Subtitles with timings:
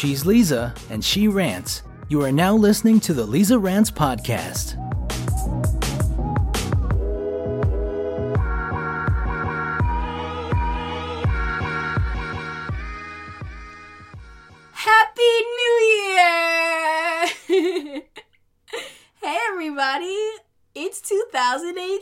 [0.00, 1.82] She's Leeza, and she rants.
[2.08, 4.78] You are now listening to the Leeza Rants Podcast.
[14.72, 17.26] Happy New Year!
[19.20, 20.16] hey, everybody!
[20.74, 22.00] It's 2018!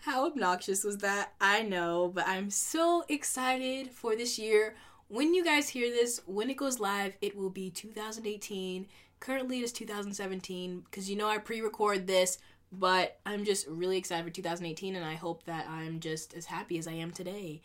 [0.00, 1.34] How obnoxious was that?
[1.40, 4.74] I know, but I'm so excited for this year.
[5.08, 8.86] When you guys hear this, when it goes live, it will be 2018.
[9.20, 12.36] Currently, it is 2017 because you know I pre record this,
[12.70, 16.76] but I'm just really excited for 2018 and I hope that I'm just as happy
[16.76, 17.62] as I am today.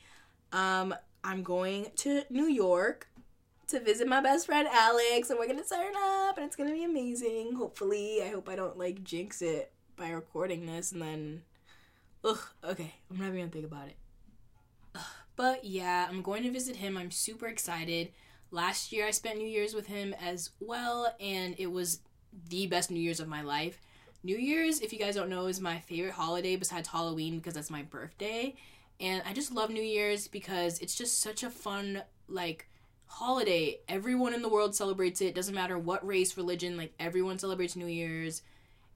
[0.54, 3.10] Um, I'm going to New York
[3.68, 6.86] to visit my best friend Alex, and we're gonna turn up, and it's gonna be
[6.86, 7.56] amazing.
[7.56, 11.42] Hopefully, I hope I don't like jinx it by recording this, and then,
[12.24, 13.98] ugh, okay, I'm not even gonna think about it.
[15.36, 16.98] But yeah, I'm going to visit him.
[16.98, 18.12] I'm super excited.
[18.52, 22.02] Last year, I spent New Year's with him as well, and it was
[22.50, 23.82] the best New Year's of my life.
[24.24, 27.72] New Year's, if you guys don't know, is my favorite holiday besides Halloween because that's
[27.72, 28.56] my birthday.
[29.00, 32.68] And I just love New Year's because it's just such a fun, like,
[33.06, 33.80] holiday.
[33.88, 35.36] Everyone in the world celebrates it.
[35.36, 38.42] Doesn't matter what race, religion, like everyone celebrates New Year's.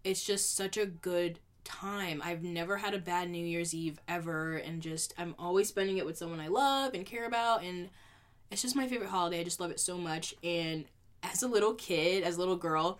[0.03, 2.21] It's just such a good time.
[2.23, 6.05] I've never had a bad New Year's Eve ever and just I'm always spending it
[6.05, 7.89] with someone I love and care about and
[8.49, 9.41] it's just my favorite holiday.
[9.41, 10.85] I just love it so much and
[11.23, 12.99] as a little kid, as a little girl,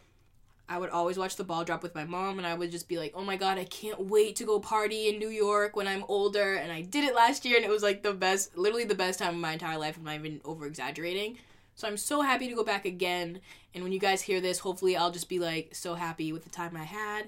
[0.70, 2.98] I would always watch the ball drop with my mom, and I would just be
[2.98, 6.04] like, oh my god, I can't wait to go party in New York when I'm
[6.10, 6.56] older.
[6.56, 9.20] And I did it last year, and it was like the best, literally the best
[9.20, 9.98] time of my entire life.
[9.98, 11.38] I'm not even over exaggerating.
[11.76, 13.40] So I'm so happy to go back again.
[13.74, 16.50] And when you guys hear this, hopefully I'll just be like so happy with the
[16.50, 17.28] time I had.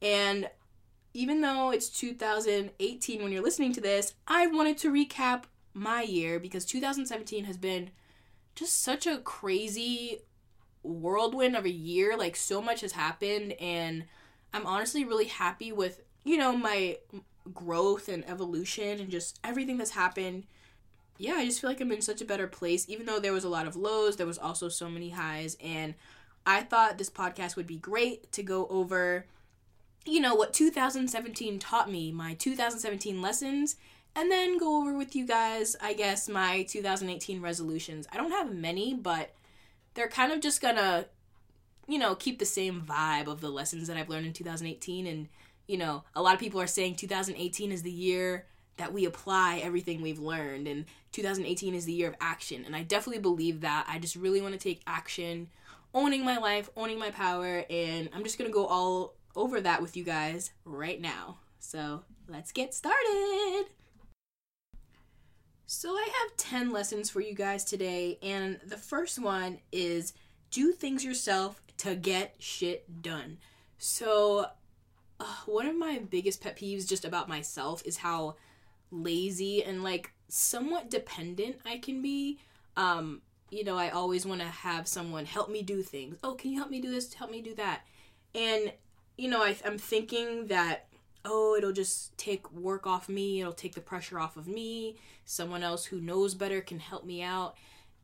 [0.00, 0.48] And
[1.14, 6.38] even though it's 2018 when you're listening to this, I wanted to recap my year
[6.38, 7.90] because 2017 has been
[8.54, 10.18] just such a crazy
[10.82, 12.16] whirlwind of a year.
[12.16, 14.04] Like so much has happened, and
[14.52, 16.98] I'm honestly really happy with you know my
[17.54, 20.44] growth and evolution and just everything that's happened.
[21.16, 22.88] Yeah, I just feel like I'm in such a better place.
[22.88, 25.94] Even though there was a lot of lows, there was also so many highs, and
[26.46, 29.26] I thought this podcast would be great to go over,
[30.08, 33.76] you know, what 2017 taught me, my 2017 lessons,
[34.16, 38.06] and then go over with you guys, I guess, my 2018 resolutions.
[38.12, 39.34] I don't have many, but
[39.94, 41.06] they're kind of just gonna,
[41.86, 45.06] you know, keep the same vibe of the lessons that I've learned in 2018.
[45.06, 45.28] And,
[45.66, 48.46] you know, a lot of people are saying 2018 is the year
[48.78, 52.64] that we apply everything we've learned, and 2018 is the year of action.
[52.64, 53.86] And I definitely believe that.
[53.88, 55.48] I just really want to take action,
[55.92, 59.96] owning my life, owning my power, and I'm just gonna go all over that with
[59.96, 61.38] you guys right now.
[61.58, 63.64] So let's get started.
[65.70, 70.14] So, I have 10 lessons for you guys today, and the first one is
[70.50, 73.36] do things yourself to get shit done.
[73.76, 74.46] So,
[75.20, 78.36] uh, one of my biggest pet peeves just about myself is how
[78.90, 82.38] lazy and like somewhat dependent I can be.
[82.78, 86.16] Um, you know, I always want to have someone help me do things.
[86.24, 87.12] Oh, can you help me do this?
[87.12, 87.82] Help me do that.
[88.34, 88.72] And,
[89.18, 90.88] you know, I, I'm thinking that
[91.24, 95.62] oh, it'll just take work off me, it'll take the pressure off of me, someone
[95.62, 97.56] else who knows better can help me out.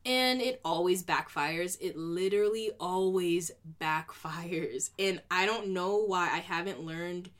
[0.05, 1.77] And it always backfires.
[1.81, 3.49] It literally always
[3.81, 4.91] backfires.
[4.99, 7.31] And I don't know why I haven't learned.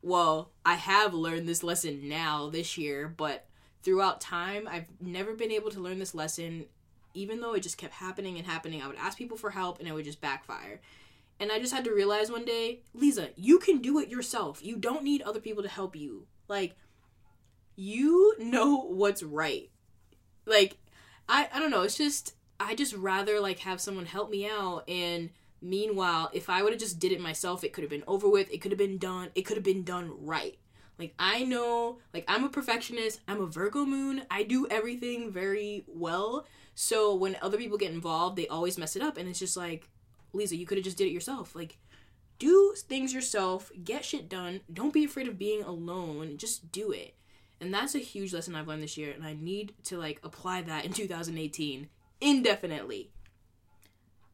[0.00, 3.46] Well, I have learned this lesson now this year, but
[3.82, 6.66] throughout time, I've never been able to learn this lesson.
[7.14, 9.88] Even though it just kept happening and happening, I would ask people for help and
[9.88, 10.80] it would just backfire.
[11.40, 14.64] And I just had to realize one day, Leeza, you can do it yourself.
[14.64, 16.26] You don't need other people to help you.
[16.48, 16.76] Like,
[17.76, 19.70] you know what's right.
[20.46, 20.78] Like,
[21.28, 21.82] I, I don't know.
[21.82, 24.88] It's just, I just rather, like, have someone help me out.
[24.88, 25.30] And
[25.60, 28.52] meanwhile, if I would have just did it myself, it could have been over with.
[28.52, 29.30] It could have been done.
[29.34, 30.56] It could have been done right.
[30.98, 33.20] Like, I know, like, I'm a perfectionist.
[33.26, 34.22] I'm a Virgo moon.
[34.30, 36.46] I do everything very well.
[36.76, 39.16] So when other people get involved, they always mess it up.
[39.16, 39.88] And it's just like,
[40.34, 41.54] Leeza, you could have just did it yourself.
[41.54, 41.78] Like,
[42.38, 44.60] do things yourself, get shit done.
[44.72, 46.36] Don't be afraid of being alone.
[46.36, 47.14] Just do it.
[47.60, 50.62] And that's a huge lesson I've learned this year, and I need to like apply
[50.62, 51.88] that in 2018
[52.20, 53.10] indefinitely.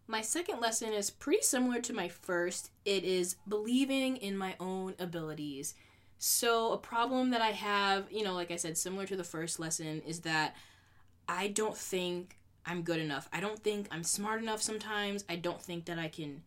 [0.07, 2.71] My second lesson is pretty similar to my first.
[2.85, 5.75] It is believing in my own abilities.
[6.19, 9.61] So, a problem that I have, you know, like I said, similar to the first
[9.61, 10.57] lesson, is that
[11.29, 12.37] I don't think
[12.71, 13.29] I'm good enough.
[13.33, 15.25] I don't think I'm smart enough sometimes.
[15.29, 16.43] I don't think that I can,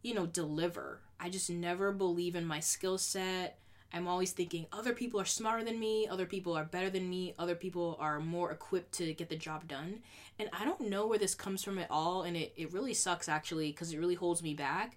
[0.00, 1.00] you know, deliver.
[1.20, 3.58] I just never believe in my skill set.
[3.92, 7.34] I'm always thinking other people are smarter than me, other people are better than me,
[7.38, 9.98] other people are more equipped to get the job done.
[10.38, 12.22] And I don't know where this comes from at all.
[12.22, 14.96] And it, it really sucks actually because it really holds me back.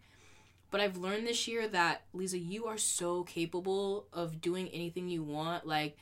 [0.72, 5.24] But I've learned this year that, Leeza, you are so capable of doing anything you
[5.24, 5.68] want.
[5.68, 5.98] Like,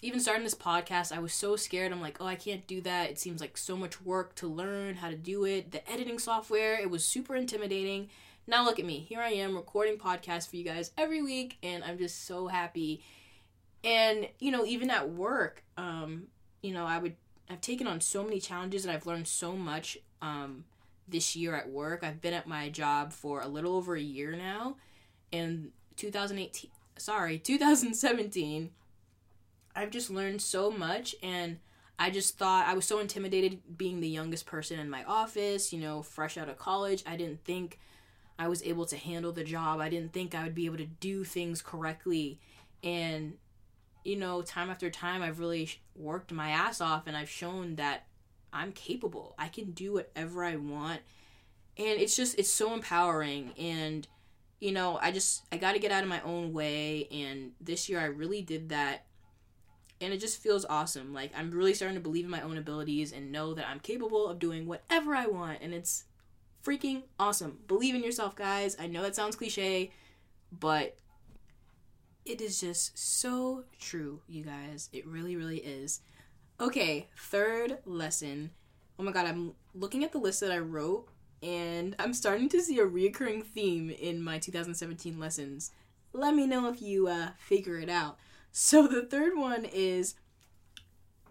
[0.00, 1.92] even starting this podcast, I was so scared.
[1.92, 3.10] I'm like, oh, I can't do that.
[3.10, 5.72] It seems like so much work to learn how to do it.
[5.72, 8.08] The editing software, it was super intimidating.
[8.46, 9.00] Now look at me.
[9.00, 13.02] Here I am recording podcasts for you guys every week, and I'm just so happy.
[13.84, 16.28] And you know, even at work, um,
[16.62, 17.16] you know, I would
[17.50, 20.64] I've taken on so many challenges and I've learned so much um,
[21.08, 22.04] this year at work.
[22.04, 24.76] I've been at my job for a little over a year now,
[25.32, 28.70] and 2018, sorry, 2017
[29.74, 31.58] I've just learned so much and
[31.98, 35.78] I just thought I was so intimidated being the youngest person in my office, you
[35.78, 37.02] know, fresh out of college.
[37.06, 37.78] I didn't think
[38.38, 39.80] I was able to handle the job.
[39.80, 42.40] I didn't think I would be able to do things correctly.
[42.82, 43.34] And
[44.04, 48.06] you know, time after time I've really worked my ass off and I've shown that
[48.52, 49.34] I'm capable.
[49.38, 51.00] I can do whatever I want.
[51.76, 54.06] And it's just it's so empowering and
[54.60, 57.88] you know, I just I got to get out of my own way and this
[57.88, 59.06] year I really did that
[60.02, 61.14] and it just feels awesome.
[61.14, 64.28] Like I'm really starting to believe in my own abilities and know that I'm capable
[64.28, 66.04] of doing whatever I want and it's
[66.64, 67.58] freaking awesome.
[67.66, 68.76] Believe in yourself, guys.
[68.78, 69.90] I know that sounds cliche,
[70.50, 70.96] but
[72.24, 74.88] it is just so true, you guys.
[74.92, 76.00] It really really is.
[76.60, 78.50] Okay, third lesson.
[78.98, 81.08] Oh my god, I'm looking at the list that I wrote
[81.42, 85.72] and I'm starting to see a reoccurring theme in my 2017 lessons.
[86.12, 88.18] Let me know if you uh, figure it out.
[88.52, 90.14] So the third one is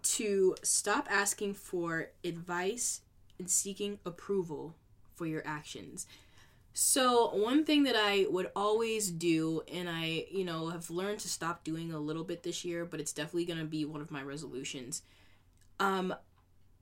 [0.01, 3.01] to stop asking for advice
[3.38, 4.75] and seeking approval
[5.15, 6.07] for your actions.
[6.73, 11.29] So, one thing that I would always do, and I, you know, have learned to
[11.29, 14.09] stop doing a little bit this year, but it's definitely going to be one of
[14.09, 15.03] my resolutions.
[15.79, 16.15] Um,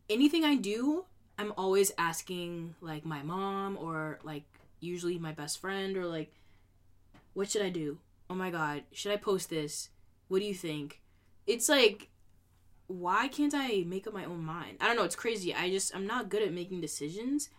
[0.08, 1.06] anything I do,
[1.40, 4.44] I'm always asking, like, my mom or, like,
[4.80, 6.32] usually my best friend, or, like,
[7.34, 7.98] what should I do?
[8.30, 9.90] Oh my god, should I post this?
[10.30, 11.02] What do you think?
[11.46, 12.10] It's like,
[12.88, 14.78] why can't I make up my own mind?
[14.80, 15.04] I don't know.
[15.04, 15.54] It's crazy.
[15.54, 17.50] I just, I'm not good at making decisions.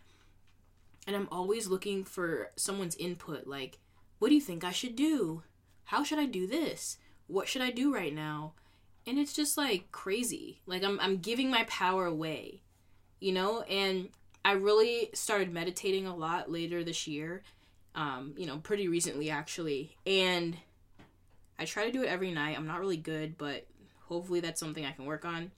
[1.07, 3.47] And I'm always looking for someone's input.
[3.47, 3.79] Like,
[4.19, 5.43] what do you think I should do?
[5.85, 6.97] How should I do this?
[7.27, 8.55] What should I do right now?
[9.07, 10.61] And it's just like crazy.
[10.67, 12.63] Like, I'm, I'm giving my power away,
[13.19, 13.63] you know?
[13.63, 14.11] And
[14.45, 17.43] I really started meditating a lot later this year.
[17.95, 19.97] Um, you know, pretty recently actually.
[20.07, 20.57] And
[21.61, 22.57] I try to do it every night.
[22.57, 23.67] I'm not really good, but
[24.07, 25.51] hopefully that's something I can work on.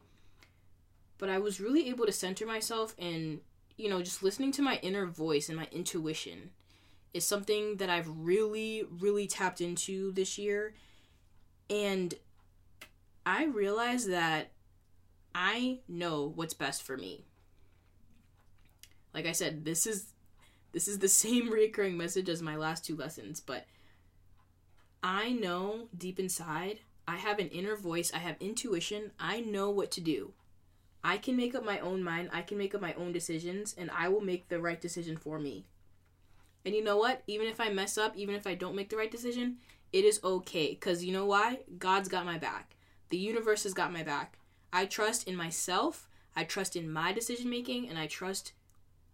[1.17, 3.39] But I was really able to center myself and,
[3.77, 6.51] you know, just listening to my inner voice and my intuition
[7.15, 10.75] is something that I've really, really tapped into this year.
[11.71, 12.13] And
[13.25, 14.51] I realized that
[15.37, 17.27] I know what's best for me.
[19.15, 20.07] Like I said, this is
[20.73, 23.67] this is the same recurring message as my last two lessons, but
[25.03, 29.91] I know deep inside, I have an inner voice, I have intuition, I know what
[29.93, 30.33] to do.
[31.03, 33.91] I can make up my own mind, I can make up my own decisions, and
[33.91, 35.67] I will make the right decision for me.
[36.65, 37.23] And you know what?
[37.27, 39.57] Even if I mess up, even if I don't make the right decision,
[39.93, 40.71] it is okay.
[40.71, 41.61] Because you know why?
[41.79, 42.77] God's got my back.
[43.09, 44.39] The universe has got my back.
[44.73, 48.53] I trust in myself, I trust in my decision making, and I trust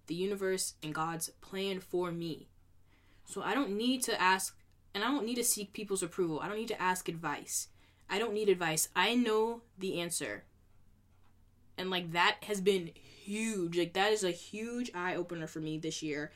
[0.07, 2.49] the universe and God's plan for me.
[3.25, 4.58] So I don't need to ask
[4.99, 6.40] and I don't need to seek people's approval.
[6.40, 7.69] I don't need to ask advice.
[8.11, 8.88] I don't need advice.
[8.97, 10.43] I know the answer.
[11.76, 13.78] And like that has been huge.
[13.78, 16.33] Like that is a huge eye opener for me this year.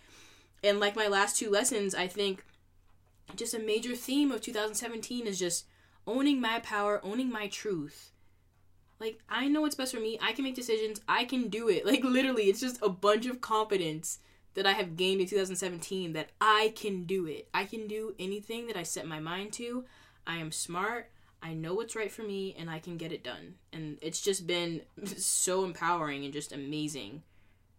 [0.62, 2.44] And like my last two lessons, I think
[3.34, 5.66] just a major theme of 2017 is just
[6.06, 8.12] owning my power, owning my truth.
[9.00, 10.20] Like I know what's best for me.
[10.22, 11.00] I can make decisions.
[11.08, 11.84] I can do it.
[11.92, 14.20] Like literally, it's just a bunch of confidence
[14.54, 17.48] that I have gained in 2017 that I can do it.
[17.54, 19.84] I can do anything that I set my mind to.
[20.26, 21.10] I am smart.
[21.42, 23.54] I know what's right for me and I can get it done.
[23.72, 24.82] And it's just been
[25.16, 27.22] so empowering and just amazing.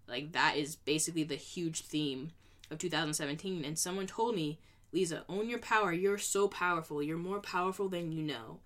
[0.08, 2.32] Like that is basically the huge theme
[2.70, 4.60] of 2017 and someone told me,
[4.94, 5.94] "Leeza, own your power.
[5.94, 7.02] You're so powerful.
[7.02, 8.60] You're more powerful than you know."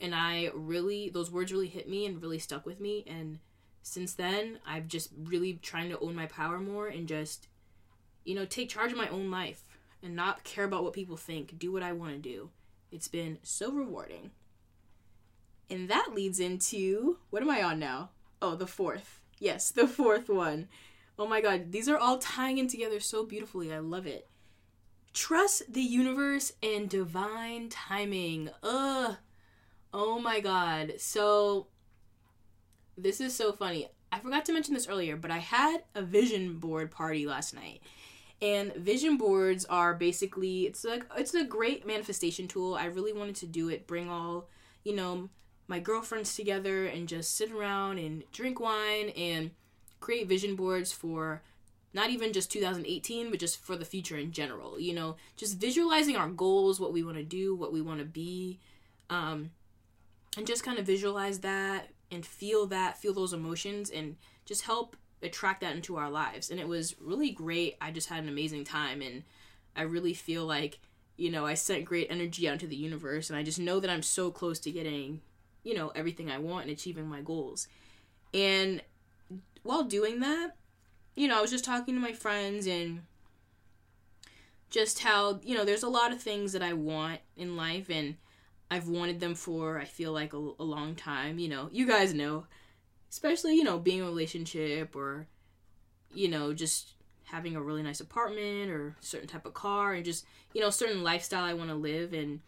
[0.00, 3.38] And I really those words really hit me and really stuck with me and
[3.86, 7.48] since then, I've just really trying to own my power more and just,
[8.24, 9.62] you know, take charge of my own life
[10.02, 11.58] and not care about what people think.
[11.58, 12.48] Do what I want to do.
[12.90, 14.30] It's been so rewarding.
[15.68, 18.08] And that leads into what am I on now?
[18.40, 19.20] Oh, the fourth.
[19.38, 20.68] Yes, the fourth one.
[21.18, 23.70] Oh my god, these are all tying in together so beautifully.
[23.70, 24.28] I love it.
[25.12, 28.48] trust the universe and divine timing.
[28.62, 29.16] Ugh.
[29.92, 30.94] Oh my god.
[30.98, 31.68] So
[32.96, 33.88] this is so funny.
[34.12, 37.80] I forgot to mention this earlier, but I had a vision board party last night.
[38.40, 42.74] And vision boards are basically it's like it's a great manifestation tool.
[42.74, 44.48] I really wanted to do it, bring all,
[44.84, 45.30] you know,
[45.66, 49.50] my girlfriends together and just sit around and drink wine and
[50.00, 51.42] create vision boards for
[51.94, 56.16] not even just 2018 but just for the future in general you know just visualizing
[56.16, 58.58] our goals what we want to do what we want to be
[59.08, 59.50] um,
[60.36, 64.96] and just kind of visualize that and feel that feel those emotions and just help
[65.22, 66.50] attract that into our lives.
[66.50, 67.76] And it was really great.
[67.80, 69.22] I just had an amazing time and
[69.76, 70.78] i really feel like
[71.16, 73.90] you know i sent great energy out into the universe and i just know that
[73.90, 75.20] i'm so close to getting
[75.64, 77.66] you know everything i want and achieving my goals.
[78.32, 78.82] And
[79.64, 80.54] while doing that
[81.14, 83.02] you know, I was just talking to my friends and
[84.70, 88.16] just how, you know, there's a lot of things that I want in life and
[88.70, 91.38] I've wanted them for, I feel like, a, a long time.
[91.38, 92.46] You know, you guys know,
[93.10, 95.26] especially, you know, being in a relationship or,
[96.12, 96.94] you know, just
[97.24, 101.02] having a really nice apartment or certain type of car and just, you know, certain
[101.02, 102.12] lifestyle I want to live.
[102.12, 102.40] And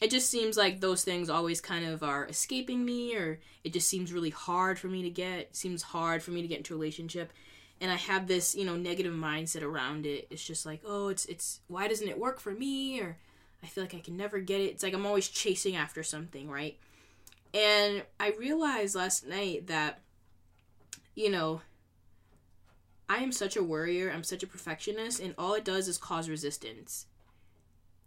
[0.00, 3.88] it just seems like those things always kind of are escaping me or it just
[3.88, 5.56] seems really hard for me to get.
[5.56, 7.32] Seems hard for me to get into a relationship
[7.80, 10.26] and I have this, you know, negative mindset around it.
[10.30, 13.18] It's just like, oh, it's it's why doesn't it work for me or
[13.66, 14.70] I feel like I can never get it.
[14.70, 16.78] It's like I'm always chasing after something, right?
[17.52, 20.00] And I realized last night that
[21.16, 21.62] you know,
[23.08, 26.28] I am such a worrier, I'm such a perfectionist, and all it does is cause
[26.28, 27.06] resistance.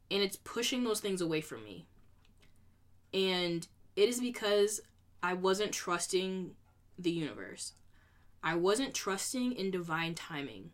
[0.09, 1.87] And it's pushing those things away from me.
[3.13, 4.79] And it is because
[5.21, 6.51] I wasn't trusting
[6.97, 7.73] the universe.
[8.43, 10.69] I wasn't trusting in divine timing.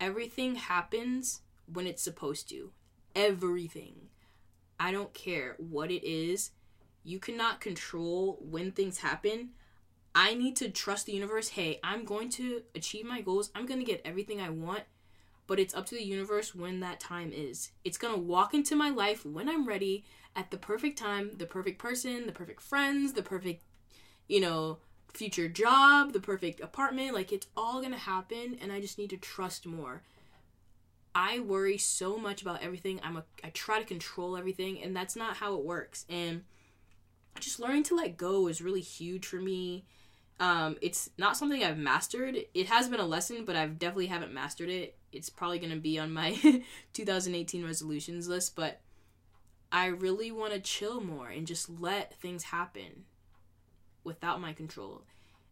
[0.00, 1.40] Everything happens
[1.72, 2.72] when it's supposed to.
[3.14, 4.08] Everything.
[4.80, 6.50] I don't care what it is.
[7.04, 9.50] You cannot control when things happen.
[10.14, 11.48] I need to trust the universe.
[11.48, 13.50] Hey, I'm going to achieve my goals.
[13.54, 14.82] I'm going to get everything I want,
[15.46, 17.70] but it's up to the universe when that time is.
[17.84, 20.04] It's going to walk into my life when I'm ready
[20.36, 23.64] at the perfect time, the perfect person, the perfect friends, the perfect,
[24.28, 24.78] you know,
[25.12, 27.14] future job, the perfect apartment.
[27.14, 30.02] Like it's all going to happen and I just need to trust more.
[31.14, 33.00] I worry so much about everything.
[33.02, 36.04] I'm a I try to control everything and that's not how it works.
[36.08, 36.42] And
[37.40, 39.84] just learning to let go is really huge for me.
[40.40, 42.36] Um, it's not something I've mastered.
[42.54, 44.96] It has been a lesson, but I've definitely haven't mastered it.
[45.12, 46.32] It's probably going to be on my
[46.92, 48.80] 2018 resolutions list, but
[49.70, 53.04] I really want to chill more and just let things happen
[54.04, 55.02] without my control.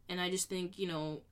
[0.08, 1.22] And I just think, you know,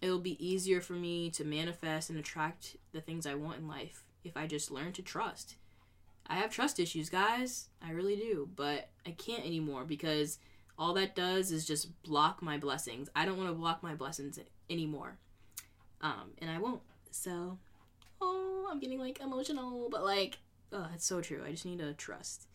[0.00, 4.04] it'll be easier for me to manifest and attract the things I want in life
[4.24, 5.56] if I just learn to trust.
[6.26, 7.68] I have trust issues, guys.
[7.82, 8.48] I really do.
[8.54, 10.38] But I can't anymore because
[10.78, 13.08] all that does is just block my blessings.
[13.16, 14.38] I don't want to block my blessings
[14.68, 15.18] anymore.
[16.00, 16.82] Um, and I won't.
[17.10, 17.58] So,
[18.20, 20.38] oh, I'm getting like emotional, but like,
[20.72, 21.42] oh, it's so true.
[21.44, 22.46] I just need to trust.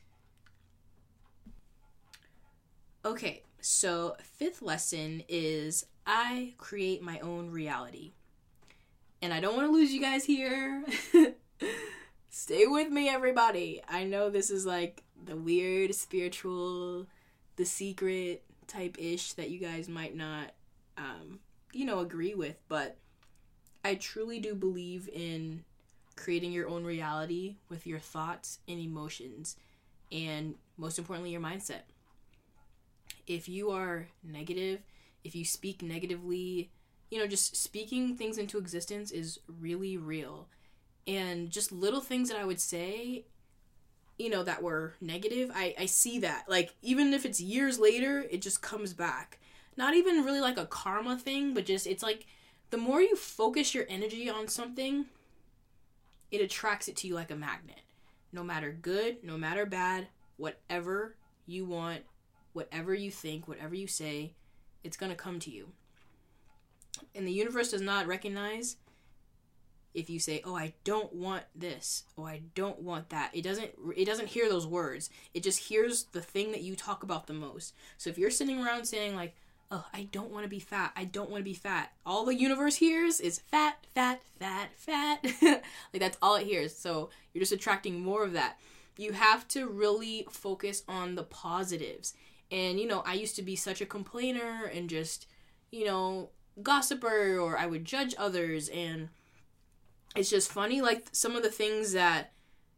[3.05, 8.11] Okay, so, fifth lesson is I create my own reality.
[9.21, 10.83] And I don't want to lose you guys here.
[12.29, 13.81] Stay with me, everybody.
[13.87, 17.07] I know this is like the weird spiritual,
[17.55, 20.51] the secret type ish that you guys might not,
[20.97, 21.39] um,
[21.71, 22.97] you know, agree with, but
[23.85, 25.63] I truly do believe in
[26.15, 29.55] creating your own reality with your thoughts and emotions,
[30.11, 31.83] and most importantly, your mindset
[33.27, 34.81] if you are negative,
[35.23, 36.71] if you speak negatively,
[37.09, 40.47] you know, just speaking things into existence is really real.
[41.07, 43.25] And just little things that I would say,
[44.17, 46.45] you know, that were negative, I, I see that.
[46.47, 49.39] Like, even if it's years later, it just comes back.
[49.75, 52.25] Not even really like a karma thing, but just, it's like
[52.69, 55.05] the more you focus your energy on something,
[56.31, 57.81] it attracts it to you like a magnet.
[58.31, 61.15] No matter good, no matter bad, whatever
[61.45, 62.01] you want,
[62.53, 64.33] whatever you think, whatever you say,
[64.83, 65.69] it's going to come to you.
[67.15, 68.77] And the universe does not recognize
[69.93, 73.71] if you say, "Oh, I don't want this," "Oh, I don't want that." It doesn't
[73.95, 75.09] it doesn't hear those words.
[75.33, 77.73] It just hears the thing that you talk about the most.
[77.97, 79.35] So if you're sitting around saying like,
[79.71, 80.93] "Oh, I don't want to be fat.
[80.95, 85.23] I don't want to be fat." All the universe hears is fat, fat, fat, fat.
[85.41, 86.75] like that's all it hears.
[86.75, 88.59] So you're just attracting more of that.
[88.97, 92.13] You have to really focus on the positives
[92.53, 95.27] and, you know, I used to be such a complainer and just,
[95.71, 96.29] you know,
[96.61, 98.69] gossiper or I would judge others.
[98.69, 99.09] And
[100.15, 102.31] it's just funny like some of the things that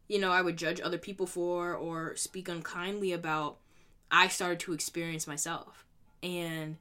[0.08, 3.58] you know I would judge other people for or speak unkindly about
[4.10, 5.84] I started to experience myself.
[6.22, 6.76] And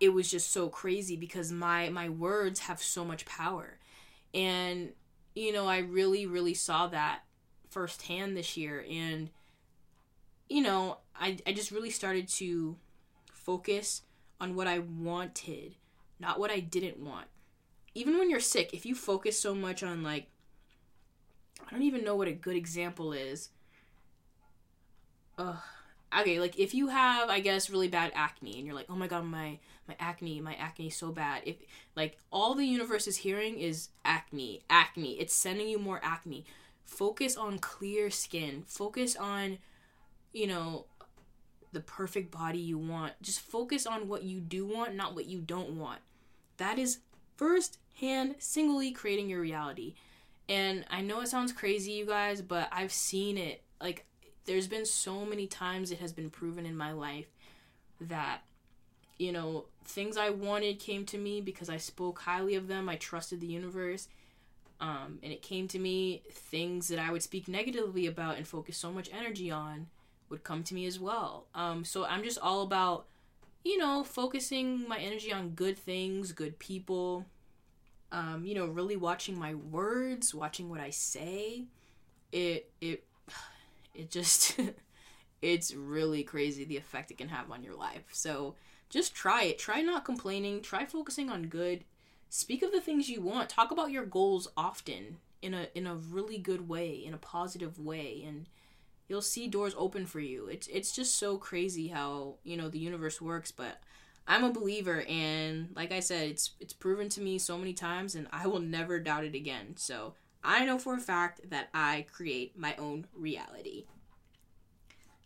[0.00, 3.78] it was just so crazy because my my words have so much power.
[4.32, 4.90] And
[5.34, 7.20] you know I really really saw that
[7.70, 8.84] firsthand this year.
[8.90, 9.30] And
[10.48, 12.76] you know I I just really started to
[13.32, 14.02] focus
[14.40, 15.74] on what I wanted
[16.18, 17.26] not what I didn't want
[17.94, 20.26] even when you're sick, if you focus so much on like
[21.66, 23.50] I don't even know what a good example is.
[25.38, 25.56] Ugh.
[26.16, 29.08] Okay, like if you have, I guess, really bad acne, and you're like, oh my
[29.08, 29.58] god, my
[29.88, 31.42] my acne, my acne so bad.
[31.44, 31.56] If
[31.96, 36.44] like all the universe is hearing is acne, acne, it's sending you more acne.
[36.84, 38.64] Focus on clear skin.
[38.66, 39.58] Focus on,
[40.34, 40.84] you know,
[41.72, 43.14] the perfect body you want.
[43.22, 46.00] Just focus on what you do want, not what you don't want.
[46.58, 46.98] That is
[47.36, 49.94] first hand singly creating your reality.
[50.48, 53.62] And I know it sounds crazy, you guys, but I've seen it.
[53.80, 54.04] Like,
[54.44, 57.28] there's been so many times it has been proven in my life
[58.00, 58.40] that,
[59.18, 62.88] you know, things I wanted came to me because I spoke highly of them.
[62.88, 64.08] I trusted the universe.
[64.80, 66.22] Um, and it came to me.
[66.30, 69.86] Things that I would speak negatively about and focus so much energy on
[70.28, 71.46] would come to me as well.
[71.54, 73.06] Um, so I'm just all about,
[73.64, 77.26] you know, focusing my energy on good things, good people,
[78.12, 81.64] um, you know, really watching my words, watching what I say,
[82.32, 83.04] it it
[83.94, 84.58] it just
[85.42, 88.04] it's really crazy the effect it can have on your life.
[88.12, 88.54] So
[88.88, 89.58] just try it.
[89.58, 90.62] Try not complaining.
[90.62, 91.84] Try focusing on good.
[92.28, 93.48] Speak of the things you want.
[93.48, 97.78] Talk about your goals often in a in a really good way, in a positive
[97.78, 98.46] way, and
[99.08, 100.46] you'll see doors open for you.
[100.46, 103.80] It's it's just so crazy how you know the universe works, but
[104.26, 108.14] I'm a believer and like I said, it's it's proven to me so many times
[108.14, 109.76] and I will never doubt it again.
[109.76, 113.84] So, I know for a fact that I create my own reality.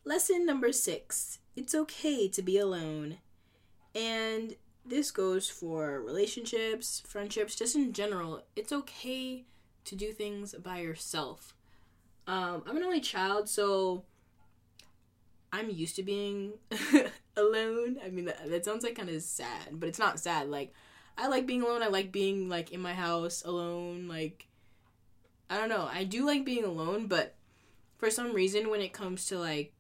[0.05, 1.39] Lesson number 6.
[1.55, 3.19] It's okay to be alone.
[3.95, 4.57] And
[4.87, 8.43] this goes for relationships, friendships, just in general.
[8.57, 9.45] It's okay
[9.85, 11.55] to do things by yourself.
[12.29, 14.05] Um, I'm an only child, so
[15.51, 16.53] I'm used to being
[17.37, 17.97] alone.
[18.05, 20.51] I mean, that, that sounds like kind of sad, but it's not sad.
[20.51, 20.75] Like,
[21.17, 21.83] I like being alone.
[21.83, 24.09] I like being like in my house alone.
[24.09, 24.47] Like,
[25.49, 25.89] I don't know.
[25.91, 27.35] I do like being alone, but
[27.97, 29.73] for some reason, when it comes to like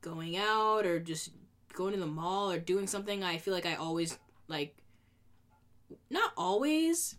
[0.00, 1.30] going out or just
[1.74, 4.76] going to the mall or doing something, I feel like I always like
[6.10, 7.14] not always.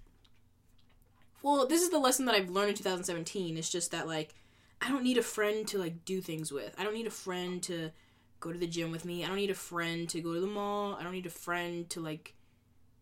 [1.42, 3.58] Well, this is the lesson that I've learned in 2017.
[3.58, 4.36] It's just that like
[4.82, 6.74] I don't need a friend to like do things with.
[6.78, 7.92] I don't need a friend to
[8.40, 9.24] go to the gym with me.
[9.24, 10.96] I don't need a friend to go to the mall.
[10.96, 12.34] I don't need a friend to like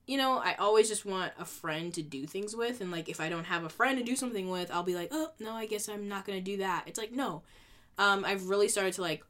[0.08, 3.20] you know, I always just want a friend to do things with and like if
[3.20, 5.66] I don't have a friend to do something with, I'll be like, "Oh, no, I
[5.66, 7.44] guess I'm not going to do that." It's like, "No."
[7.98, 9.24] Um I've really started to like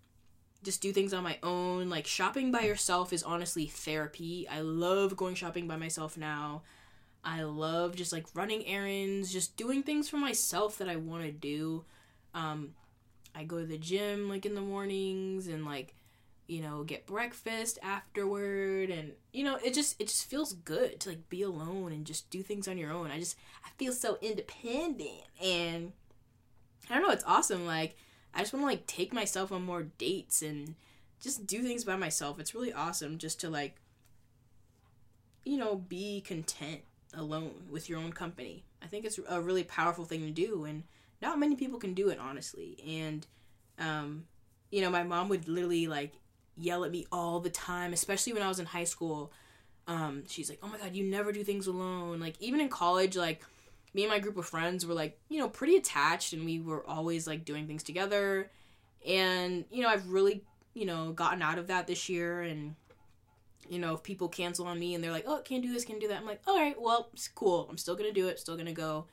[0.63, 1.89] just do things on my own.
[1.89, 4.47] Like shopping by yourself is honestly therapy.
[4.49, 6.63] I love going shopping by myself now.
[7.23, 11.31] I love just like running errands, just doing things for myself that I want to
[11.31, 11.85] do.
[12.33, 12.73] Um,
[13.35, 15.93] I go to the gym like in the mornings and like
[16.47, 21.09] you know get breakfast afterward and you know it just it just feels good to
[21.09, 23.11] like be alone and just do things on your own.
[23.11, 25.91] I just i feel so independent and
[26.89, 27.97] i don't know it's awesome like
[28.33, 30.75] i just want to like take myself on more dates and
[31.19, 32.39] just do things by myself.
[32.39, 33.75] It's really awesome just to like
[35.43, 36.81] you know be content
[37.13, 38.63] alone with your own company.
[38.81, 40.83] I think it's a really powerful thing to do and
[41.21, 42.77] not many people can do it honestly.
[42.87, 43.25] And
[43.79, 44.25] um
[44.71, 46.13] you know my mom would literally like
[46.57, 49.31] yell at me all the time especially when i was in high school.
[49.87, 52.19] Um she's like oh my god you never do things alone.
[52.19, 53.43] Like even in college like
[53.93, 56.85] me and my group of friends were like you know pretty attached and we were
[56.87, 58.49] always like doing things together.
[59.05, 62.75] And you know i've really you know gotten out of that this year and
[63.67, 65.99] you know if people cancel on me and they're like oh can't do this can't
[65.99, 67.67] do that i'm like all right well it's cool.
[67.69, 69.05] I'm still gonna do it still gonna go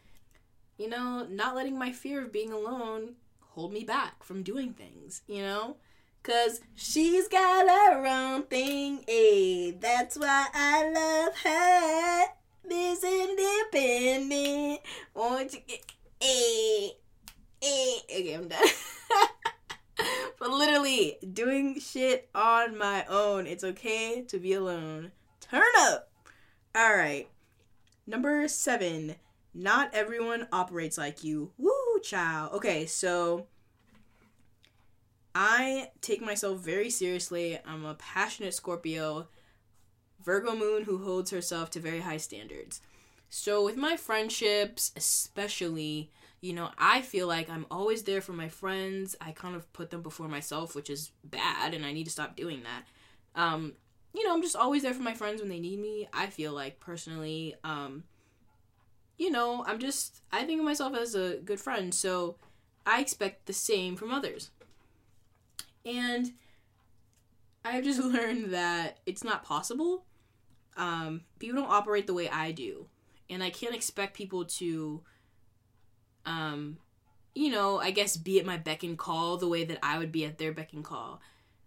[0.78, 3.14] you know, not letting my fear of being alone
[3.50, 5.76] hold me back from doing things, you know?
[6.22, 9.72] Cause she's got her own thing, eh?
[9.78, 12.24] That's why I love her.
[12.66, 14.80] This independent.
[15.14, 15.84] Won't you get,
[16.22, 16.88] eh?
[17.62, 17.98] Eh?
[18.10, 18.66] Okay, I'm done.
[20.38, 23.46] but literally, doing shit on my own.
[23.46, 25.12] It's okay to be alone.
[25.40, 26.10] Turn up.
[26.74, 27.28] All right.
[28.06, 29.16] Number seven
[29.54, 31.52] not everyone operates like you.
[31.58, 32.52] Woo, child.
[32.54, 33.46] Okay, so
[35.34, 37.58] I take myself very seriously.
[37.66, 39.28] I'm a passionate Scorpio,
[40.22, 42.80] Virgo moon who holds herself to very high standards.
[43.30, 48.48] So with my friendships, especially, you know, I feel like I'm always there for my
[48.48, 49.16] friends.
[49.20, 52.36] I kind of put them before myself, which is bad, and I need to stop
[52.36, 52.84] doing that.
[53.40, 53.72] Um,
[54.14, 56.08] you know, I'm just always there for my friends when they need me.
[56.12, 58.04] I feel like personally, um,
[59.18, 62.36] you know, I'm just I think of myself as a good friend, so
[62.86, 64.50] I expect the same from others.
[65.84, 66.32] And
[67.64, 70.04] I've just learned that it's not possible.
[70.76, 72.86] Um, people don't operate the way I do,
[73.30, 75.02] and I can't expect people to
[76.26, 76.78] um,
[77.34, 80.12] you know, I guess be at my beck and call the way that I would
[80.12, 81.20] be at their beck and call.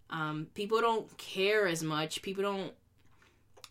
[0.10, 2.22] Um, people don't care as much.
[2.22, 2.74] People don't.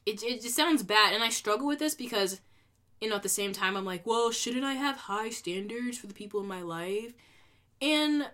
[0.05, 2.41] It it just sounds bad, and I struggle with this because,
[3.01, 6.07] you know, at the same time, I'm like, well, shouldn't I have high standards for
[6.07, 7.13] the people in my life?
[7.81, 8.31] And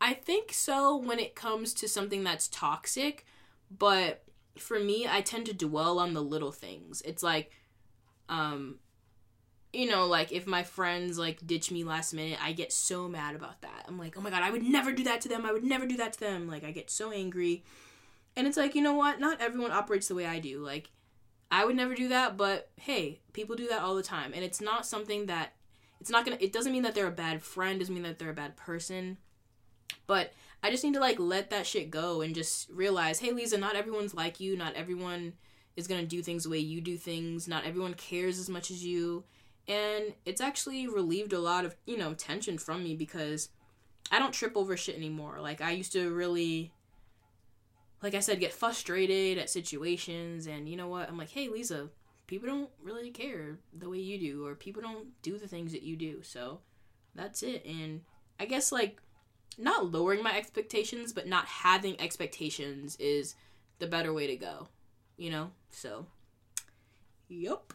[0.00, 3.24] I think so when it comes to something that's toxic,
[3.70, 4.24] but
[4.58, 7.02] for me, I tend to dwell on the little things.
[7.02, 7.52] It's like,
[8.28, 8.80] um,
[9.72, 13.34] you know, like if my friends like ditch me last minute, I get so mad
[13.34, 13.84] about that.
[13.86, 15.46] I'm like, oh my god, I would never do that to them.
[15.46, 16.48] I would never do that to them.
[16.48, 17.64] Like I get so angry.
[18.36, 19.20] And it's like, you know what?
[19.20, 20.58] Not everyone operates the way I do.
[20.58, 20.90] Like
[21.52, 24.32] I would never do that, but hey, people do that all the time.
[24.34, 25.52] And it's not something that
[26.00, 28.30] it's not gonna it doesn't mean that they're a bad friend, doesn't mean that they're
[28.30, 29.18] a bad person.
[30.06, 30.32] But
[30.64, 33.76] I just need to like let that shit go and just realize, hey Leeza, not
[33.76, 35.34] everyone's like you, not everyone
[35.76, 38.84] is gonna do things the way you do things, not everyone cares as much as
[38.84, 39.24] you
[39.68, 43.48] and it's actually relieved a lot of you know tension from me because
[44.10, 46.72] i don't trip over shit anymore like i used to really
[48.02, 51.88] like i said get frustrated at situations and you know what i'm like hey Leeza
[52.32, 55.82] people don't really care the way you do or people don't do the things that
[55.82, 56.22] you do.
[56.22, 56.60] So
[57.14, 57.62] that's it.
[57.66, 58.00] And
[58.40, 59.02] i guess like
[59.58, 63.34] not lowering my expectations but not having expectations is
[63.80, 64.68] the better way to go
[65.18, 65.50] you know?
[65.70, 66.06] So
[67.28, 67.74] yep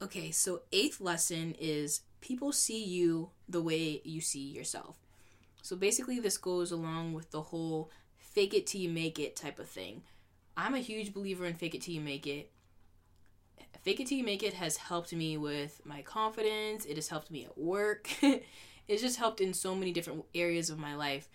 [0.00, 4.96] Okay, so eighth lesson is people see you the way you see yourself.
[5.62, 7.90] So basically, this goes along with the whole
[8.34, 10.02] fake it till you make it type of thing.
[10.56, 12.50] I'm a huge believer in fake it till you make it.
[13.82, 17.30] Fake it till you make it has helped me with my confidence, it has helped
[17.30, 21.28] me at work, it's just helped in so many different areas of my life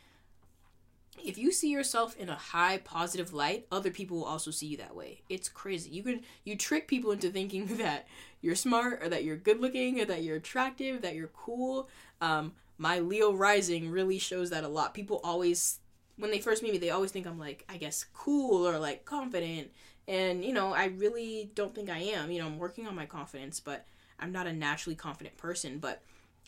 [1.23, 4.77] if you see yourself in a high positive light, other people will also see you
[4.77, 5.21] that way.
[5.29, 5.89] It's crazy.
[5.89, 8.07] You can you trick people into thinking that
[8.41, 11.89] you're smart or that you're good looking or that you're attractive, that you're cool.
[12.21, 14.93] Um, my Leo rising really shows that a lot.
[14.93, 15.79] People always
[16.19, 19.05] when they first meet me, they always think I'm like, I guess cool or like
[19.05, 19.71] confident.
[20.08, 22.32] And, you know, I really don't think I am.
[22.32, 23.86] You know, I'm working on my confidence, but
[24.19, 25.79] I'm not a naturally confident person.
[25.79, 26.01] But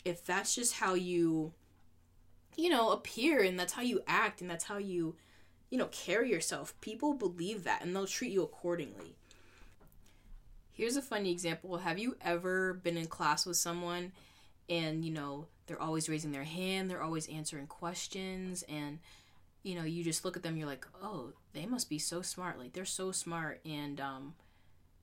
[0.04, 1.52] if that's just how you
[2.56, 5.16] you know, appear and that's how you act and that's how you,
[5.70, 6.78] you know, carry yourself.
[6.80, 9.16] People believe that and they'll treat you accordingly.
[10.72, 11.78] Here's a funny example.
[11.78, 14.12] Have you ever been in class with someone
[14.68, 18.98] and, you know, they're always raising their hand, they're always answering questions and
[19.62, 22.58] you know, you just look at them you're like, "Oh, they must be so smart.
[22.58, 24.34] Like they're so smart." And um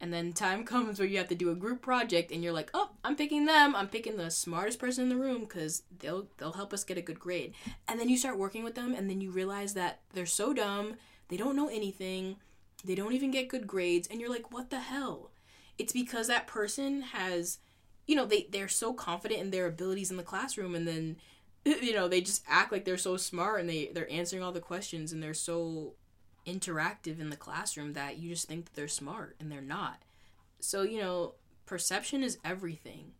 [0.01, 2.69] and then time comes where you have to do a group project and you're like
[2.73, 6.53] oh i'm picking them i'm picking the smartest person in the room because they'll they'll
[6.53, 7.53] help us get a good grade
[7.87, 10.95] and then you start working with them and then you realize that they're so dumb
[11.27, 12.37] they don't know anything
[12.83, 15.31] they don't even get good grades and you're like what the hell
[15.77, 17.59] it's because that person has
[18.07, 21.17] you know they they're so confident in their abilities in the classroom and then
[21.81, 24.59] you know they just act like they're so smart and they they're answering all the
[24.59, 25.93] questions and they're so
[26.45, 30.01] interactive in the classroom that you just think that they're smart and they're not.
[30.59, 33.11] So, you know, perception is everything.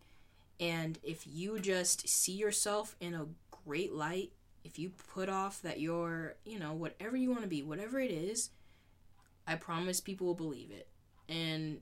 [0.60, 3.28] And if you just see yourself in a
[3.66, 4.32] great light,
[4.64, 8.12] if you put off that you're, you know, whatever you want to be, whatever it
[8.12, 8.50] is,
[9.48, 10.88] I promise people will believe it.
[11.30, 11.80] And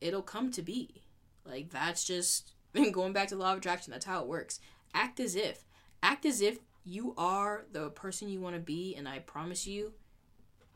[0.00, 1.02] it'll come to be.
[1.44, 2.52] Like, that's just
[2.92, 3.92] going back to law of attraction.
[3.92, 4.60] That's how it works.
[4.94, 5.64] Act as if.
[6.04, 9.94] Act as if you are the person you want to be, and I promise you,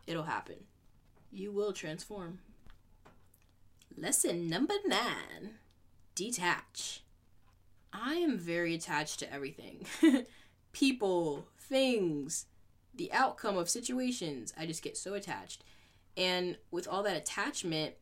[0.06, 0.56] it'll happen.
[1.30, 2.38] You will transform.
[3.94, 5.56] Lesson number nine
[6.14, 7.02] detach.
[7.92, 9.84] I am very attached to everything
[10.72, 12.46] people, things,
[12.94, 14.54] the outcome of situations.
[14.58, 15.62] I just get so attached.
[16.16, 17.96] And with all that attachment,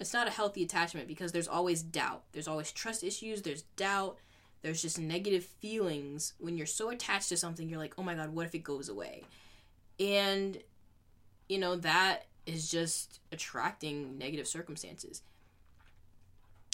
[0.00, 2.24] it's not a healthy attachment because there's always doubt.
[2.32, 4.16] There's always trust issues, there's doubt,
[4.66, 6.32] there's just negative feelings.
[6.40, 8.88] When you're so attached to something, you're like, oh my God, what if it goes
[8.88, 9.22] away?
[10.00, 10.58] And
[11.48, 15.22] you know, that is just attracting negative circumstances.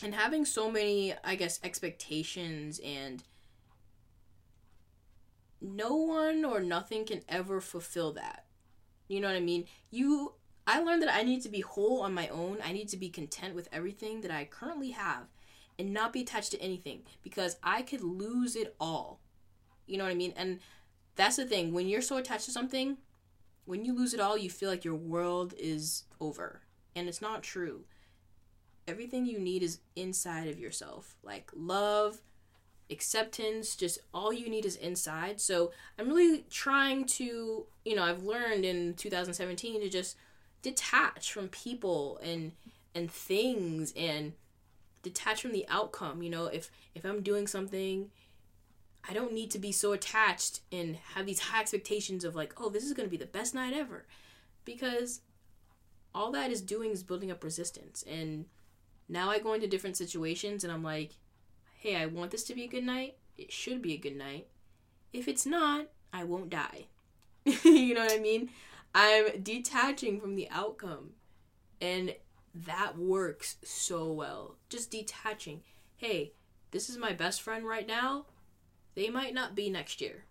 [0.03, 3.23] And having so many, I guess, expectations and
[5.61, 8.47] no one or nothing can ever fulfill that.
[9.07, 9.67] You know what I mean?
[9.91, 10.33] You
[10.67, 12.57] I learned that I need to be whole on my own.
[12.65, 15.27] I need to be content with everything that I currently have
[15.79, 19.21] and not be attached to anything because I could lose it all.
[19.87, 20.35] You know what I mean?
[20.37, 20.61] And
[21.17, 21.73] that's the thing.
[21.73, 22.99] When you're so attached to something,
[23.65, 26.63] when you lose it all, you feel like your world is over.
[26.95, 27.85] And it's not true.
[28.87, 31.17] Everything you need is inside of yourself.
[31.23, 32.21] Like love,
[32.91, 35.41] acceptance, just all you need is inside.
[35.41, 40.17] So I'm really trying to, you know, I've learned in 2017 to just
[40.63, 42.53] detach from people and
[42.95, 44.35] and things and
[45.03, 48.11] detach from the outcome you know if if i'm doing something
[49.09, 52.69] i don't need to be so attached and have these high expectations of like oh
[52.69, 54.07] this is going to be the best night ever.
[54.65, 55.21] Because
[56.15, 58.05] all that is doing is building up resistance.
[58.09, 58.47] And
[59.09, 61.13] now i go into different situations and i'm like
[61.79, 63.17] hey i want this to be a good night.
[63.37, 64.47] It should be a good night.
[65.13, 66.87] If it's not i won't die.
[67.65, 68.51] You know what i mean?
[68.95, 71.13] I'm detaching from the outcome.
[71.81, 72.15] And
[72.55, 74.57] that works so well.
[74.69, 75.63] Just detaching.
[75.97, 76.33] Hey,
[76.71, 78.27] this is my best friend right now.
[78.95, 80.25] They might not be next year.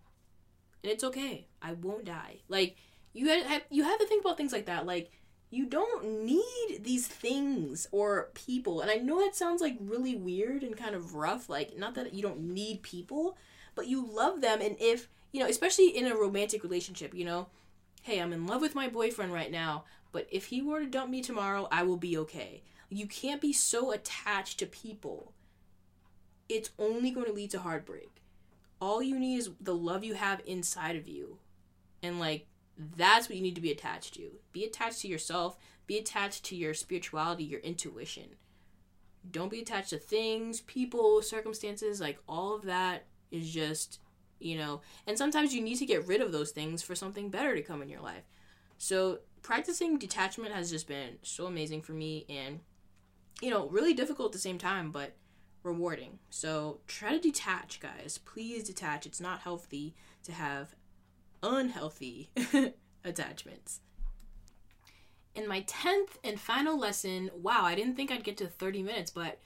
[0.84, 1.48] And it's okay.
[1.62, 2.38] I won't die.
[2.48, 2.76] Like
[3.14, 4.86] you have you have to think about things like that.
[4.86, 5.12] Like
[5.50, 8.82] you don't need these things or people.
[8.82, 11.50] And I know that sounds like really weird and kind of rough.
[11.50, 13.38] Like not that you don't need people,
[13.76, 17.48] but you love them and if, you know, especially in a romantic relationship, you know,
[18.04, 21.10] hey, I'm in love with my boyfriend right now, but if he were to dump
[21.10, 22.64] me tomorrow, I will be okay.
[22.90, 25.34] You can't be so attached to people.
[26.50, 28.22] It's only going to lead to heartbreak.
[28.82, 31.38] All you need is the love you have inside of you.
[32.04, 32.48] And like
[32.78, 34.32] that's what you need to be attached to.
[34.52, 38.36] Be attached to yourself, be attached to your spirituality, your intuition.
[39.30, 44.00] Don't be attached to things, people, circumstances, like all of that is just,
[44.40, 47.56] you know, and sometimes you need to get rid of those things for something better
[47.56, 48.24] to come in your life.
[48.80, 52.60] So practicing detachment has just been so amazing for me and
[53.42, 55.16] you know really difficult at the same time but
[55.64, 56.20] rewarding.
[56.30, 58.20] So try to detach guys.
[58.26, 59.06] Please detach.
[59.06, 60.76] It's not healthy to have
[61.44, 62.30] unhealthy
[63.04, 63.82] attachments.
[65.34, 69.12] In my 10th and final lesson wow i didn't think i'd get to 30 minutes
[69.12, 69.40] but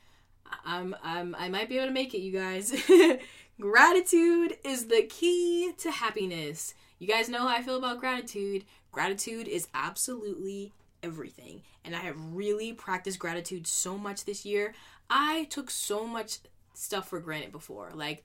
[0.65, 2.73] i'm, I'm i might be able to make it you guys.
[3.62, 6.73] Gratitude is the key to happiness.
[6.99, 10.71] You guys know how i feel about gratitude Gratitude is absolutely
[11.03, 11.63] everything.
[11.84, 14.73] And I have really practiced gratitude so much this year.
[15.10, 16.39] I took so much
[16.73, 17.91] stuff for granted before.
[17.93, 18.23] Like,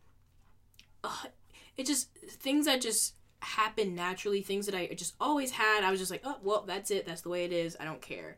[1.03, 1.25] uh,
[1.77, 5.83] it just, things that just happen naturally, things that I just always had.
[5.83, 7.05] I was just like, oh, well, that's it.
[7.05, 7.77] That's the way it is.
[7.81, 8.37] I don't care.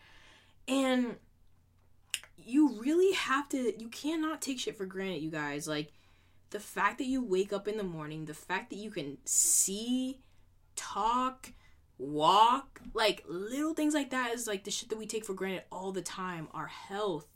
[0.67, 1.17] And
[2.39, 5.69] you really have to, you cannot take shit for granted, you guys.
[5.69, 5.93] Like,
[6.49, 10.23] the fact that you wake up in the morning, the fact that you can see,
[10.77, 11.53] talk,
[11.99, 15.65] walk, like little things like that is like the shit that we take for granted
[15.71, 16.49] all the time.
[16.53, 17.27] Our health,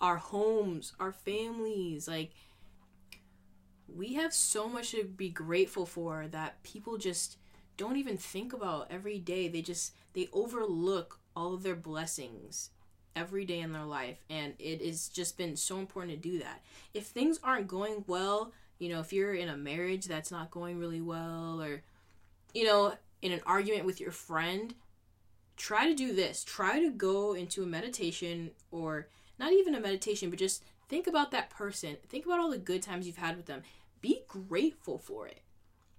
[0.00, 2.32] our homes, our families, like
[3.88, 7.38] we have so much to be grateful for that people just
[7.76, 9.48] don't even think about every day.
[9.48, 12.70] They just they overlook all of their blessings
[13.16, 16.62] every day in their life and it has just been so important to do that.
[16.92, 20.78] If things aren't going well, you know, if you're in a marriage that's not going
[20.78, 21.82] really well or
[22.54, 24.74] you know, in an argument with your friend,
[25.56, 26.44] try to do this.
[26.44, 29.08] Try to go into a meditation or
[29.38, 31.96] not even a meditation, but just think about that person.
[32.06, 33.62] Think about all the good times you've had with them.
[34.02, 35.40] Be grateful for it.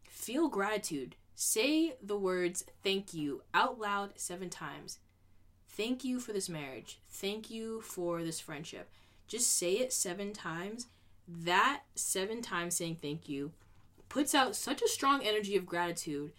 [0.07, 1.15] Feel gratitude.
[1.33, 4.99] Say the words thank you out loud seven times.
[5.67, 6.99] Thank you for this marriage.
[7.09, 8.87] Thank you for this friendship.
[9.27, 10.85] Just say it seven times.
[11.27, 13.51] That seven times saying thank you
[14.09, 16.31] puts out such a strong energy of gratitude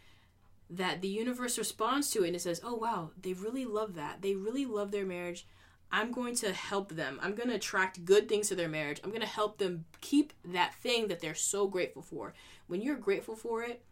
[0.68, 4.22] that the universe responds to it and it says, "Oh wow, they really love that.
[4.22, 5.46] They really love their marriage.
[5.92, 7.18] I'm going to help them.
[7.22, 9.00] I'm going to attract good things to their marriage.
[9.04, 12.34] I'm going to help them keep that thing that they're so grateful for.
[12.66, 13.84] When you're grateful for it,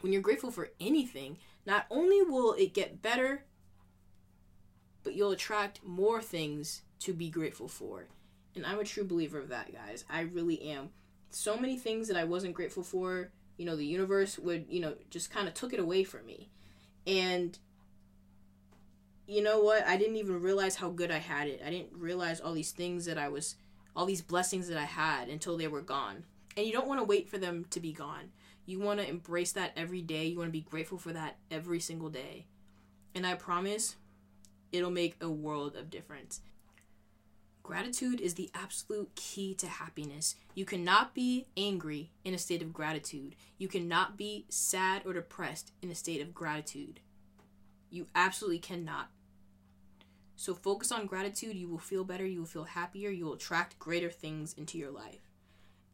[0.00, 3.44] when you're grateful for anything, not only will it get better,
[5.04, 8.08] but you'll attract more things to be grateful for.
[8.54, 10.04] And I'm a true believer of that, guys.
[10.10, 10.90] I really am.
[11.30, 14.94] So many things that I wasn't grateful for you know the universe would you know
[15.10, 16.48] just kind of took it away from me.
[17.06, 17.58] And
[19.26, 19.86] you know what?
[19.86, 21.62] I didn't even realize how good i had it.
[21.64, 23.56] I didn't realize all these things that i was
[23.94, 26.24] all these blessings that i had until they were gone.
[26.56, 28.30] And you don't want to wait for them to be gone.
[28.66, 30.26] You want to embrace that every day.
[30.26, 32.46] You want to be grateful for that every single day.
[33.14, 33.96] And i promise
[34.70, 36.40] it'll make a world of difference
[37.62, 40.34] Gratitude is the absolute key to happiness.
[40.54, 43.36] You cannot be angry in a state of gratitude.
[43.56, 47.00] You cannot be sad or depressed in a state of gratitude.
[47.90, 49.10] You absolutely cannot.
[50.34, 51.54] So focus on gratitude.
[51.54, 52.26] You will feel better.
[52.26, 53.10] You will feel happier.
[53.10, 55.30] You will attract greater things into your life.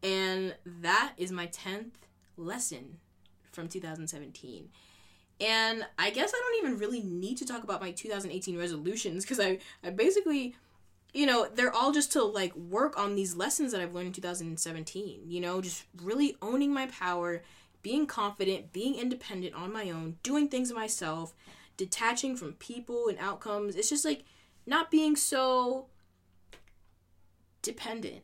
[0.02, 1.92] And that is my 10th
[2.36, 2.98] lesson
[3.52, 4.68] from 2017.
[5.40, 9.38] And I guess I don't even really need to talk about my 2018 resolutions because
[9.38, 10.56] I, I basically,
[11.12, 14.12] you know, they're all just to like work on these lessons that I've learned in
[14.12, 15.22] 2017.
[15.26, 17.42] You know, just really owning my power,
[17.82, 21.34] being confident, being independent on my own, doing things myself,
[21.76, 23.76] detaching from people and outcomes.
[23.76, 24.24] It's just like
[24.66, 25.86] not being so
[27.62, 28.22] dependent,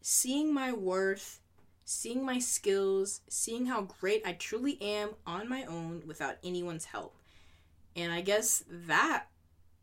[0.00, 1.40] seeing my worth,
[1.84, 7.16] seeing my skills, seeing how great I truly am on my own without anyone's help.
[7.94, 9.26] And I guess that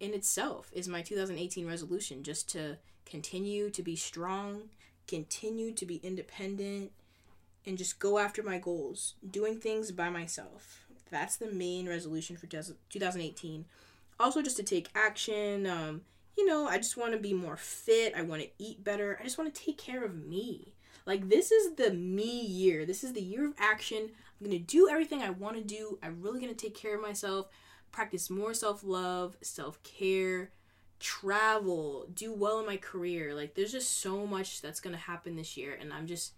[0.01, 4.63] in itself is my 2018 resolution just to continue to be strong,
[5.07, 6.91] continue to be independent,
[7.65, 10.85] and just go after my goals, doing things by myself.
[11.11, 13.65] That's the main resolution for 2018.
[14.19, 15.67] Also, just to take action.
[15.67, 16.01] Um,
[16.37, 18.13] you know, I just want to be more fit.
[18.15, 19.17] I want to eat better.
[19.19, 20.73] I just want to take care of me.
[21.05, 22.85] Like, this is the me year.
[22.85, 24.09] This is the year of action.
[24.39, 25.99] I'm going to do everything I want to do.
[26.01, 27.47] I'm really going to take care of myself,
[27.91, 30.51] practice more self love, self care,
[30.99, 33.33] travel, do well in my career.
[33.33, 35.77] Like, there's just so much that's going to happen this year.
[35.79, 36.33] And I'm just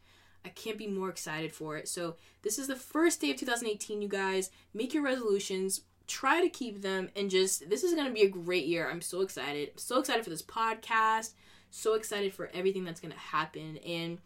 [0.46, 1.88] I can't be more excited for it.
[1.88, 4.50] So, this is the first day of 2018, you guys.
[4.74, 8.30] Make your resolutions, try to keep them, and just this is going to be a
[8.30, 8.90] great year.
[8.90, 9.70] I'm so excited.
[9.70, 11.34] I'm so excited for this podcast.
[11.72, 13.78] So excited for everything that's going to happen.
[13.78, 14.20] And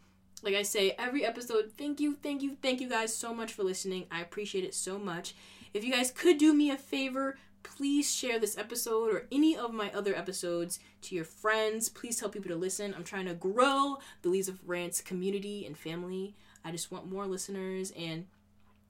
[0.44, 3.64] like I say, every episode, thank you, thank you, thank you guys so much for
[3.64, 4.06] listening.
[4.12, 5.34] I appreciate it so much.
[5.78, 9.76] If you guys could do me a favor, please share this episode or any of
[9.76, 11.88] my other episodes to your friends.
[11.88, 12.96] Please tell people to listen.
[12.96, 16.36] I'm trying to grow the Leeza Rants community and family.
[16.66, 18.26] I just want more listeners, and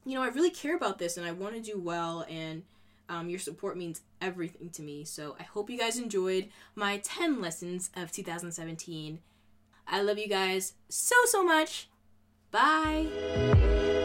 [0.06, 2.64] you know, I really care about this, and I want to do well, and
[3.10, 5.04] um, your support means everything to me.
[5.04, 9.20] So I hope you guys enjoyed my 10 lessons of 2017.
[9.90, 11.90] I love you guys so, so much.
[12.50, 13.97] Bye.